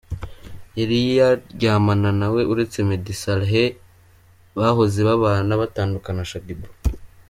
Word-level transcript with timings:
yari 0.79 0.97
yaryamana 1.19 2.09
nawe 2.19 2.41
uretse 2.51 2.77
Meddy 2.87 3.13
Saleh 3.21 3.55
bahoze 4.57 4.99
babana 5.07 5.51
bagatandukana, 5.61 6.21
Shaddyboo 6.31 6.73